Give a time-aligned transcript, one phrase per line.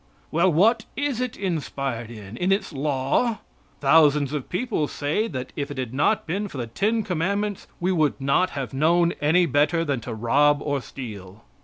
[0.31, 2.35] Well, what is it inspired in?
[2.35, 3.37] In its law?
[3.81, 7.91] Thousands of people say that if it had not been for the ten commandments we
[7.91, 11.43] would not have known any better than to rob and steal.